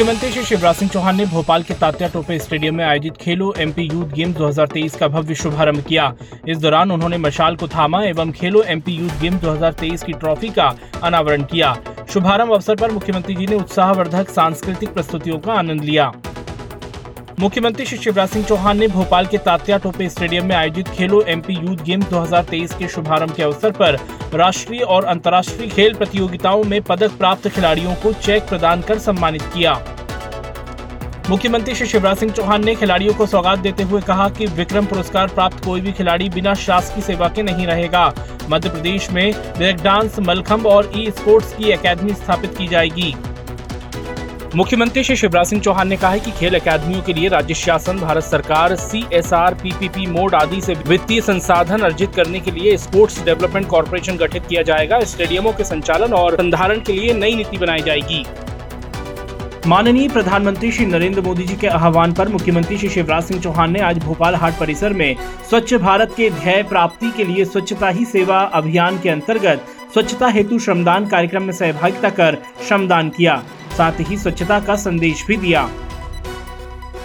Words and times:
मुख्यमंत्री 0.00 0.30
श्री 0.32 0.42
शिवराज 0.44 0.76
सिंह 0.76 0.90
चौहान 0.90 1.16
ने 1.16 1.24
भोपाल 1.26 1.62
के 1.62 1.74
तात्या 1.74 2.08
टोपे 2.08 2.38
स्टेडियम 2.38 2.74
में 2.74 2.84
आयोजित 2.84 3.16
खेलो 3.16 3.52
एमपी 3.58 3.82
यूथ 3.82 4.12
गेम्स 4.12 4.36
2023 4.36 4.96
का 4.96 5.08
भव्य 5.08 5.34
शुभारंभ 5.34 5.82
किया। 5.88 6.12
इस 6.48 6.58
दौरान 6.58 6.90
उन्होंने 6.90 7.18
मशाल 7.18 7.56
को 7.56 7.68
थामा 7.68 8.02
एवं 8.04 8.32
खेलो 8.32 8.62
एमपी 8.62 8.92
यूथ 8.92 9.20
गेम्स 9.20 9.42
2023 9.42 10.02
की 10.02 10.12
ट्रॉफी 10.12 10.48
का 10.48 10.72
अनावरण 11.02 11.42
किया। 11.42 11.76
शुभारंभ 12.12 12.52
अवसर 12.52 12.76
पर 12.76 12.90
मुख्यमंत्री 12.90 13.34
जी 13.34 13.46
ने 13.46 13.56
उत्साहवर्धक 13.56 14.30
सांस्कृतिक 14.30 14.94
प्रस्तुतियों 14.94 15.38
का 15.38 15.52
आनंद 15.52 15.84
लिया। 15.84 16.12
मुख्यमंत्री 17.40 17.84
श्री 17.86 17.98
शिवराज 17.98 18.28
सिंह 18.28 18.44
चौहान 18.44 18.78
ने 18.78 18.88
भोपाल 18.88 19.26
के 19.26 19.38
तात्या 19.38 19.76
टोपे 19.78 20.08
स्टेडियम 20.08 20.46
में 20.46 20.54
आयोजित 20.56 20.88
खेलो 20.88 21.22
एमपी 21.28 21.54
यूथ 21.54 21.84
गेम्स 21.84 22.08
2023 22.08 22.74
के 22.74 22.88
शुभारंभ 22.88 23.34
के 23.34 23.42
अवसर 23.42 23.70
पर 23.72 23.98
राष्ट्रीय 24.34 24.80
और 24.80 25.04
अंतर्राष्ट्रीय 25.04 25.68
खेल 25.68 25.94
प्रतियोगिताओं 25.94 26.64
में 26.64 26.80
पदक 26.82 27.16
प्राप्त 27.18 27.48
खिलाड़ियों 27.48 27.94
को 27.94 28.12
चेक 28.12 28.42
प्रदान 28.42 28.82
कर 28.82 28.98
सम्मानित 28.98 29.42
किया। 29.54 29.72
मुख्यमंत्री 31.30 31.74
श्री 31.74 31.86
शिवराज 31.86 32.16
सिंह 32.16 32.32
चौहान 32.32 32.64
ने 32.64 32.74
खिलाड़ियों 32.74 33.12
को 33.14 33.26
सौगात 33.26 33.58
देते 33.58 33.82
हुए 33.82 34.00
कहा 34.02 34.28
कि 34.28 34.46
विक्रम 34.46 34.86
पुरस्कार 34.86 35.28
प्राप्त 35.28 35.64
कोई 35.64 35.80
भी 35.80 35.92
खिलाड़ी 35.92 36.28
बिना 36.28 36.54
शासकीय 36.54 37.02
सेवा 37.02 37.28
के 37.28 37.42
नहीं 37.42 37.66
रहेगा। 37.66 38.02
मध्य 38.50 38.68
प्रदेश 38.68 39.10
में 39.10 39.32
ब्रेक 39.56 39.82
डांस 39.82 40.18
मलखम्ब 40.20 40.66
और 40.66 40.90
ई 40.96 41.10
स्पोर्ट्स 41.10 41.52
की 41.52 41.70
एकेडमी 41.72 42.14
स्थापित 42.14 42.56
की 42.58 42.66
जाएगी। 42.68 43.14
मुख्यमंत्री 44.56 45.04
श्री 45.04 45.16
शिवराज 45.16 45.46
सिंह 45.46 45.62
चौहान 45.62 45.88
ने 45.88 45.96
कहा 45.96 46.10
है 46.10 46.20
कि 46.20 46.30
खेल 46.30 46.58
अकादमियों 46.58 47.02
के 47.02 47.12
लिए 47.12 47.28
राज्य 47.28 47.54
शासन, 47.54 47.98
भारत 47.98 48.24
सरकार 48.24 48.74
C 48.78 49.04
S 49.12 49.32
R 49.32 49.54
P P P 49.54 50.06
mode 50.08 50.34
आदि 50.34 50.60
से 50.60 50.74
वित्तीय 50.86 51.20
संसाधन 51.20 51.82
अर्जित 51.82 52.14
करने 52.16 52.40
के 52.40 52.50
लिए 52.50 52.76
स्पोर्ट्स 52.78 53.22
डेवलपमेंट 53.24 53.68
कॉरपोरेशन 53.68 54.16
गठित 54.16 54.46
किया 54.46 54.62
जाएगा। 54.64 55.00
स्टेडियमों 55.06 55.52
के 55.52 55.64
संचालन 55.64 56.12
और 56.14 56.36
संधारण 56.36 56.80
के 56.80 56.92
लिए 56.92 57.14
नई 57.14 57.34
नीति 57.34 57.58
बनाई 57.58 57.82
जाएगी। 57.82 58.24
माननीय 59.66 60.08
प्रधानमंत्री 60.08 60.70
श्री 60.72 60.84
नरेंद्र 60.86 61.20
मोदी 61.20 61.42
जी 61.44 61.54
के 61.56 61.66
आह्वान 61.66 62.12
पर 62.12 62.28
मुख्यमंत्री 62.28 62.76
श्री 62.78 62.88
शिवराज 62.88 63.24
सिंह 63.24 63.40
चौहान 63.40 63.72
ने 63.72 63.80
आज 63.80 63.98
भोपाल 63.98 64.34
हाट 64.34 64.58
परिसर 64.58 64.92
में 64.92 65.16
स्वच्छ 65.48 65.74
भारत 65.74 66.14
के 66.16 66.28
ध्येय 66.30 66.62
प्राप्ति 66.62 67.10
के 67.16 67.24
लिए 67.24 67.44
स्वच्छता 67.44 67.88
ही 67.88 68.04
सेवा 68.04 68.38
अभियान 68.54 68.98
के 69.00 69.08
अंतर्गत 69.08 69.66
स्वच्छता 69.92 70.28
हेतु 70.28 70.58
श्रमदान 70.58 71.06
कार्यक्रम 71.08 71.42
में 71.42 71.52
सहभागिता 71.52 72.10
कर 72.10 72.38
श्रमदान 72.68 73.08
किया। 73.08 73.36
साथ 73.76 74.00
ही 74.00 74.16
स्वच्छता 74.16 74.60
का 74.60 74.76
संदेश 74.76 75.24
भी 75.26 75.36
दिया। 75.36 75.68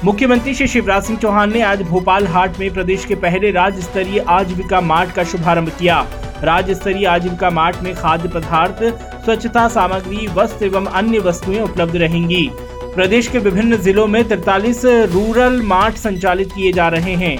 मुख्यमंत्री 0.03 0.53
श्री 0.53 0.67
शिवराज 0.67 1.03
सिंह 1.03 1.19
चौहान 1.19 1.53
ने 1.53 1.61
आज 1.61 1.81
भोपाल 1.81 2.27
हाट 2.27 2.59
में 2.59 2.73
प्रदेश 2.73 3.05
के 3.05 3.15
पहले 3.15 3.51
राज्य 3.51 3.81
स्तरीय 3.81 4.19
आजीविका 4.29 4.81
मार्ट 4.81 5.11
का 5.11 5.23
शुभारंभ 5.23 5.69
किया। 5.69 6.05
राज्य 6.43 6.75
स्तरीय 6.75 7.05
आजीविका 7.05 7.49
मार्ट 7.49 7.81
में 7.83 7.93
खाद्य 7.95 8.29
पदार्थ, 8.29 8.83
स्वच्छता 9.25 9.67
सामग्री, 9.67 10.27
वस्त्र 10.27 10.65
एवं 10.65 10.85
अन्य 10.85 11.19
वस्तुएँ 11.19 11.59
उपलब्ध 11.59 11.95
रहेंगी। 11.95 12.49
प्रदेश 12.95 13.27
के 13.27 13.39
विभिन्न 13.39 13.77
जिलों 13.77 14.07
में 14.07 14.23
तिरतालीस 14.27 14.85
रूरल 14.85 15.61
मार्ट 15.61 15.95
संचालित 15.95 16.51
किए 16.51 16.71
जा 16.71 16.87
रहे 16.87 17.15
हैं। 17.15 17.37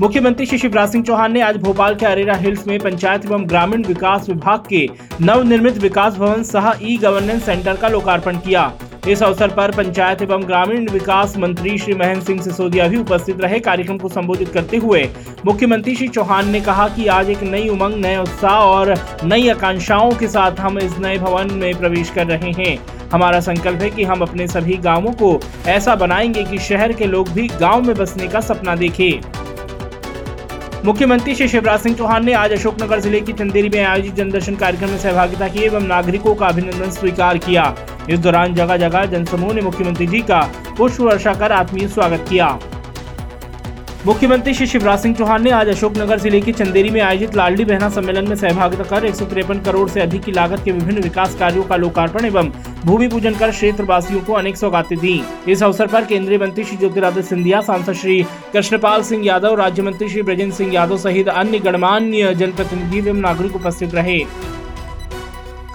मुख्यमंत्री 0.00 0.46
श्री 0.46 0.58
शिवराज 0.58 0.90
सिंह 0.92 1.04
चौहान 1.04 1.32
ने 1.32 1.40
आज 1.40 1.56
भोपाल 1.56 1.94
के 1.94 2.06
अरेरा 2.06 2.34
हिल्स 2.34 2.66
में 2.66 2.78
पंचायत 2.78 3.24
एवं 3.24 3.48
ग्रामीण 3.48 3.84
विकास 3.84 4.28
विभाग 4.28 4.66
के 4.68 4.88
नवनिर्मित 5.20 5.78
विकास 5.78 6.16
भवन 6.16 6.42
सह 6.42 6.72
ई 6.82 6.96
गवर्नेंस 6.96 7.44
सेंटर 7.44 7.76
का 7.76 7.88
लोकार्पण 7.88 8.36
किया। 8.36 8.72
इस 9.06 9.22
अवसर 9.22 9.48
पर 9.48 9.70
पंचायत 9.70 10.22
एवं 10.22 10.42
ग्रामीण 10.46 10.88
विकास 10.90 11.36
मंत्री 11.36 11.76
श्री 11.78 11.94
महेंद्र 11.94 12.24
सिंह 12.24 12.40
सिसोदिया 12.42 12.88
भी 12.88 12.96
उपस्थित 12.96 13.40
रहे 13.40 13.58
कार्यक्रम 13.58 13.98
को 13.98 14.08
संबोधित 14.08 14.48
करते 14.48 14.76
हुए। 14.76 15.08
मुख्यमंत्री 15.46 15.94
श्री 15.94 16.08
चौहान 16.08 16.48
ने 16.48 16.60
कहा 16.60 16.88
कि 16.88 17.06
आज 17.06 17.30
एक 17.30 17.42
नई 17.42 17.68
उमंग, 17.68 17.94
नए 17.94 18.16
उत्साह 18.16 18.52
और 18.52 18.94
नई 19.24 19.48
आकांक्षाओं 19.48 20.10
के 20.10 20.28
साथ 20.28 20.60
हम 20.60 20.78
इस 20.78 20.98
नए 20.98 21.18
भवन 21.18 21.54
में 21.54 21.74
प्रवेश 21.78 22.10
कर 22.10 22.26
रहे 22.26 22.52
हैं। 22.58 22.78
हमारा 23.12 23.40
संकल्प 23.40 23.82
है 23.82 23.90
कि 23.90 24.04
हम 24.04 24.20
अपने 24.20 24.46
सभी 24.46 24.76
गाँवों 24.76 25.12
को 25.12 25.38
ऐसा 25.66 25.94
बनाएँगे 25.94 26.44
कि 26.44 26.58
शहर 26.58 26.92
के 26.92 27.06
लोग 27.06 27.28
भी 27.28 27.48
गाँव 27.60 27.82
में 27.82 27.94
बसने 27.96 28.28
का 28.28 28.40
सपना 28.40 28.74
देखें। 28.76 29.47
मुख्यमंत्री 30.84 31.34
श्री 31.34 31.46
शिवराज 31.48 31.80
सिंह 31.80 31.94
चौहान 31.96 32.24
ने 32.24 32.32
आज 32.32 32.52
अशोकनगर 32.52 33.00
ज़िले 33.00 33.20
की 33.20 33.32
चंदेरी 33.32 33.68
में 33.68 33.82
आयोजित 33.84 34.14
जनदर्शन 34.14 34.54
कार्यक्रम 34.56 34.90
में 34.90 34.98
सहभागिता 34.98 35.48
की 35.48 35.62
एवं 35.64 35.86
नागरिकों 35.86 36.34
का 36.34 36.46
अभिनंदन 36.46 36.90
स्वीकार 36.90 37.38
किया। 37.38 37.64
इस 38.10 38.18
दौरान 38.18 38.54
जगह 38.54 38.76
जगह 38.78 39.04
जनसमूह 39.06 39.52
ने 39.54 39.60
मुख्यमंत्री 39.60 40.06
जी 40.06 40.20
का 40.22 40.40
पुष्प 40.78 41.00
वर्षा 41.00 41.34
कर 41.34 41.52
आत्मीय 41.52 41.88
स्वागत 41.88 42.24
किया। 42.28 42.58
मुख्यमंत्री 44.06 44.54
श्री 44.54 44.66
शिवराज 44.66 44.98
सिंह 44.98 45.14
चौहान 45.14 45.42
ने 45.42 45.50
आज 45.50 45.68
अशोकनगर 45.68 46.18
ज़िले 46.20 46.40
की 46.40 46.52
चंदेरी 46.52 46.90
में 46.90 47.00
आयोजित 47.00 47.34
लाडली 47.36 47.64
बहना 47.64 47.88
सम्मेलन 47.90 48.28
में 48.28 48.36
सहभागिता 48.36 48.84
कर 48.90 49.04
एक 49.06 49.14
सौ 49.14 49.24
तिरपन 49.24 49.60
करोड़ 49.60 49.88
से 49.88 50.00
अधिक 50.00 50.22
की 50.24 50.32
लागत 50.32 50.64
के 50.64 50.72
विभिन्न 50.72 51.02
विकास 51.02 51.34
कार्यों 51.38 51.64
का 51.64 51.76
लोकार्पण 51.76 52.24
एवं 52.24 52.52
भूमि 52.88 53.06
पूजन 53.08 53.34
कर 53.34 53.50
क्षेत्र 53.50 53.84
वासियों 53.84 54.20
को 54.20 54.32
अनेक 54.32 54.56
सौगातें 54.56 54.96
दी। 54.98 55.20
इस 55.48 55.62
अवसर 55.62 55.86
पर 55.86 56.04
केंद्रीय 56.04 56.38
मंत्री 56.38 56.64
श्री 56.64 56.76
ज्योतिरादित्य 56.76 57.28
सिंधिया, 57.28 57.60
सांसद 57.60 57.92
श्री 57.92 58.22
कृष्णपाल 58.52 59.02
सिंह 59.02 59.26
यादव, 59.26 59.54
राज्य 59.54 59.82
मंत्री 59.82 60.08
श्री 60.08 60.22
ब्रजेंद्र 60.22 60.56
सिंह 60.56 60.72
यादव 60.74 60.98
सहित 60.98 61.28
अन्य 61.28 61.58
गणमान्य 61.58 62.34
जनप्रतिनिधि 62.34 62.98
एवं 62.98 63.20
नागरिक 63.20 63.56
उपस्थित 63.56 63.94
रहे। 63.94 64.18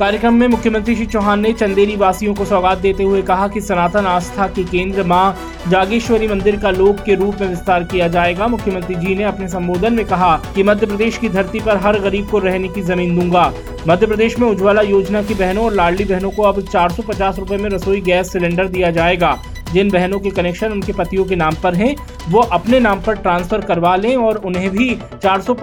कार्यक्रम 0.03 0.33
में 0.33 0.47
मुख्यमंत्री 0.47 0.95
श्री 0.95 1.05
चौहान 1.05 1.39
ने 1.39 1.51
चंदेरी 1.53 1.95
वासियों 1.95 2.33
को 2.35 2.45
सौगात 2.45 2.77
देते 2.77 3.03
हुए 3.03 3.21
कहा 3.21 3.47
कि 3.47 3.61
सनातन 3.61 4.05
आस्था 4.05 4.47
के 4.47 4.63
केंद्र 4.63 5.03
माँ 5.03 5.35
जागेश्वरी 5.69 6.27
मंदिर 6.27 6.55
का 6.61 6.71
लोक 6.71 6.99
के 7.05 7.15
रूप 7.15 7.41
में 7.41 7.47
विस्तार 7.47 7.83
किया 7.83 8.07
जाएगा। 8.07 8.47
मुख्यमंत्री 8.47 8.95
जी 8.95 9.15
ने 9.15 9.23
अपने 9.23 9.47
संबोधन 9.47 9.93
में 9.93 10.05
कहा 10.05 10.35
कि 10.55 10.63
मध्य 10.63 10.85
प्रदेश 10.85 11.17
की 11.17 11.29
धरती 11.29 11.59
पर 11.59 11.77
हर 11.77 11.99
गरीब 11.99 12.27
को 12.29 12.39
रहने 12.39 12.67
की 12.67 12.81
ज़मीन 12.81 13.15
दूँगा। 13.19 13.51
मध्य 13.87 14.07
प्रदेश 14.07 14.37
में 14.39 14.47
उज्ज्वला 14.49 14.81
योजना 14.81 15.21
की 15.21 15.33
बहनों 15.33 15.65
और 15.65 15.73
लाडली 15.73 16.05
बहनों 16.05 16.31
को 16.31 16.43
अब 16.43 16.61
चार 16.63 16.91
सौ 16.91 17.45
में 17.51 17.69
रसोई 17.69 18.01
गैस 18.01 18.31
सिलेंडर 18.33 18.67
दिया 18.67 18.91
जाएगा। 18.91 19.37
जिन 19.73 19.89
बहनों 19.89 20.19
के 20.19 20.29
कनेक्शन 20.31 20.71
उनके 20.71 20.93
पतियों 20.93 21.25
के 21.25 21.35
नाम 21.35 21.55
पर 21.63 21.75
हैं, 21.75 21.95
वो 22.29 22.41
अपने 22.41 22.79
नाम 22.79 23.01
पर 23.01 23.15
ट्रांसफ़र 23.15 23.61
करवा 23.61 23.95
लें 23.95 24.15
और 24.15 24.41
उन्हें 24.45 24.69
भी 24.69 24.95
चार 25.13 25.41
सौ 25.41 25.55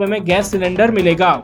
में 0.00 0.24
गैस 0.24 0.50
सिलेंडर 0.50 0.90
मिलेगा। 0.90 1.42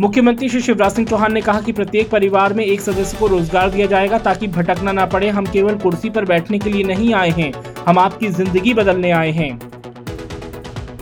मुख्यमंत्री 0.00 0.48
श्री 0.48 0.60
शिवराज 0.60 0.92
सिंह 0.92 1.06
चौहान 1.08 1.32
ने 1.32 1.40
कहा 1.40 1.60
कि 1.60 1.72
प्रत्येक 1.72 2.08
परिवार 2.10 2.52
में 2.54 2.64
एक 2.64 2.80
सदस्य 2.80 3.16
को 3.18 3.26
रोज़गार 3.26 3.70
दिया 3.70 3.86
जाएगा 3.86 4.18
ताकि 4.18 4.46
भटकना 4.48 4.92
ना 4.92 5.04
पड़े। 5.06 5.28
हम 5.28 5.46
केवल 5.46 5.74
कुर्सी 5.78 6.10
पर 6.10 6.24
बैठने 6.24 6.58
के 6.58 6.70
लिए 6.70 6.84
नहीं 6.84 7.12
आए 7.14 7.30
हैं, 7.30 7.52
हम 7.86 7.98
आपकी 7.98 8.28
ज़िंदगी 8.28 8.74
बदलने 8.74 9.10
आए 9.10 9.30
हैं। 9.30 9.58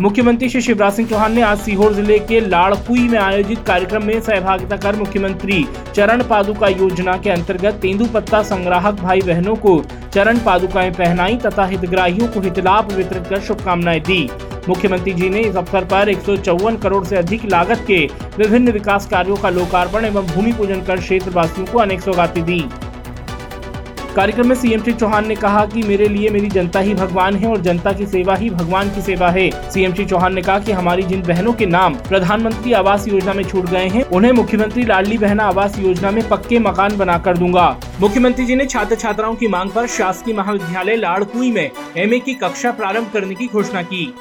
मुख्यमंत्री 0.00 0.48
श्री 0.48 0.60
शिवराज 0.60 0.92
सिंह 0.92 1.08
चौहान 1.08 1.32
ने 1.32 1.42
आज 1.42 1.58
सीहोर 1.58 1.92
ज़िले 1.94 2.18
के 2.18 2.40
लाड़कुई 2.40 3.08
में 3.08 3.18
आयोजित 3.18 3.64
कार्यक्रम 3.66 4.04
में 4.04 4.20
सहभागिता 4.20 4.76
कर 4.76 4.96
मुख्यमंत्री 4.96 5.64
चरण 5.94 6.22
पादुका 6.22 6.68
योजना 6.68 7.16
के 7.16 7.30
अंतर्गत 7.30 7.80
तेंदुपत्ता 7.82 8.42
संग्राहक 8.42 8.94
भाई 8.94 9.20
बहनों 9.20 9.56
को 9.56 9.82
चरण 10.14 10.38
पादुकाएँ 10.38 10.90
पहनाई 10.92 11.36
तथा 11.36 11.66
हितग्राहियों 11.66 12.28
को 12.28 12.40
हितलाभ 12.40 12.92
वितरित 12.92 13.26
कर 13.26 13.40
शुभकामनाएँ 13.40 14.00
दी। 14.00 14.22
मुख्यमंत्री 14.68 15.12
जी 15.12 15.28
ने 15.30 15.40
इस 15.40 15.56
अवसर 15.56 15.84
पर 15.84 16.08
एक 16.08 16.20
सौ 16.20 16.36
चौवन 16.36 16.76
करोड़ 16.76 17.04
से 17.04 17.16
अधिक 17.16 17.44
लागत 17.44 17.84
के 17.86 17.98
विभिन्न 18.38 18.72
विकास 18.72 19.06
कार्यों 19.06 19.36
का 19.36 19.50
लोकार्पण 19.50 20.04
एवं 20.04 20.26
भूमि 20.26 20.52
पूजन 20.52 20.82
कर 20.82 21.00
क्षेत्र 21.00 21.30
वासियों 21.30 21.66
को 21.66 21.78
अनेक 21.78 22.00
सौगातें 22.00 22.44
दी। 22.44 22.64
कार्यक्रम 24.16 24.48
में 24.48 24.54
सीएम 24.54 24.80
श्री 24.82 24.92
चौहान 24.92 25.26
ने 25.26 25.34
कहा 25.34 25.64
कि 25.66 25.82
मेरे 25.82 26.06
लिए 26.08 26.30
मेरी 26.30 26.48
जनता 26.48 26.80
ही 26.80 26.94
भगवान 26.94 27.36
है 27.36 27.48
और 27.48 27.60
जनता 27.60 27.92
की 27.92 28.06
सेवा 28.06 28.34
ही 28.34 28.48
भगवान 28.50 28.88
की 28.90 29.02
सेवा 29.02 29.28
है। 29.30 29.50
सीएम 29.70 29.92
श्री 29.94 30.04
चौहान 30.04 30.34
ने 30.34 30.42
कहा 30.42 30.58
कि 30.58 30.72
हमारी 30.72 31.02
जिन 31.02 31.22
बहनों 31.22 31.52
के 31.52 31.66
नाम 31.66 31.94
प्रधानमंत्री 32.08 32.72
आवास 32.72 33.06
योजना 33.08 33.32
में 33.32 33.42
छूट 33.44 33.66
गए 33.66 33.86
हैं, 33.86 34.02
उन्हें 34.04 34.32
मुख्यमंत्री 34.32 34.84
लाडली 34.84 35.18
बहना 35.18 35.44
आवास 35.44 35.78
योजना 35.78 36.10
में 36.10 36.28
पक्के 36.28 36.58
मकान 36.58 36.96
बनाकर 36.96 37.36
दूँगा। 37.36 37.68
मुख्यमंत्री 38.00 38.44
जी 38.46 38.56
ने 38.56 38.66
छात्र 38.66 38.96
छात्राओं 38.96 39.34
की 39.34 39.48
मांग 39.48 39.70
पर 39.70 39.86
शासकीय 39.88 40.34
महाविद्यालय 40.34 40.96
लाड़कुई 40.96 41.50
में 41.50 41.70
एमए 41.96 42.18
की 42.18 42.34
कक्षा 42.34 42.70
प्रारंभ 42.70 43.10
करने 43.12 43.34
की 43.34 43.46
घोषणा 43.46 43.82
की। 43.82 44.12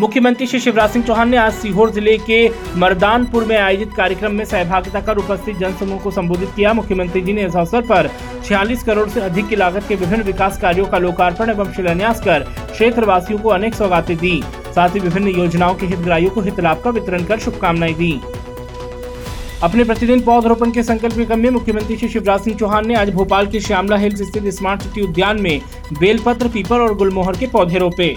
मुख्यमंत्री 0.00 0.46
श्री 0.46 0.58
शिवराज 0.60 0.90
सिंह 0.90 1.04
चौहान 1.04 1.28
ने 1.28 1.36
आज 1.36 1.52
सीहोर 1.52 1.90
ज़िले 1.92 2.16
के 2.18 2.48
मरदानपुर 2.80 3.44
में 3.44 3.56
आयोजित 3.56 3.90
कार्यक्रम 3.96 4.32
में 4.32 4.44
सहभागिता 4.44 5.00
कर 5.00 5.16
उपस्थित 5.16 5.56
जनसमूह 5.58 5.98
को 6.02 6.10
संबोधित 6.10 6.50
किया। 6.56 6.72
मुख्यमंत्री 6.72 7.20
जी 7.20 7.32
ने 7.32 7.44
इस 7.46 7.56
अवसर 7.56 7.82
पर 7.82 8.08
46 8.44 8.82
करोड़ 8.82 9.08
से 9.08 9.20
अधिक 9.20 9.48
की 9.48 9.56
लागत 9.56 9.84
के 9.88 9.94
विभिन्न 9.94 10.22
विकास 10.22 10.58
कार्यों 10.60 10.86
का 10.86 10.98
लोकार्पण 10.98 11.50
एवं 11.50 11.72
शिलान्यास 11.72 12.20
कर 12.20 12.44
क्षेत्र 12.72 13.04
वासियों 13.04 13.38
को 13.38 13.48
अनेक 13.48 13.74
सौगातें 13.74 14.16
दी। 14.16 14.42
साथ 14.74 14.94
ही 14.94 15.00
विभिन्न 15.00 15.38
योजनाओं 15.38 15.74
के 15.74 15.86
हितग्राहियों 15.86 16.30
को 16.30 16.40
हित 16.40 16.60
लाभ 16.60 16.82
का 16.84 16.90
वितरण 16.90 17.24
कर 17.24 17.38
शुभकामनाएँ 17.38 17.94
दी। 17.94 18.20
अपने 19.62 19.84
प्रतिदिन 19.84 20.20
पौधरोपण 20.20 20.70
के 20.72 20.82
संकल्प 20.82 21.26
क्रम 21.26 21.38
में 21.38 21.50
मुख्यमंत्री 21.50 21.96
श्री 21.96 22.08
शिवराज 22.08 22.40
सिंह 22.40 22.56
चौहान 22.58 22.86
ने 22.88 22.94
आज 22.94 23.10
भोपाल 23.14 23.46
के 23.46 23.60
श्यामला 23.60 23.96
हिल्स 23.96 24.22
स्थित 24.22 24.48
स्मार्ट 24.54 24.82
सिटी 24.82 25.00
उद्यान 25.00 25.40
में 25.42 25.60
बेलपत्र 26.00 26.48
पीपर 26.48 26.80
और 26.80 26.94
गुलमोहर 26.94 27.36
के 27.36 27.46
पौधे 27.46 27.78
रोपे। 27.78 28.14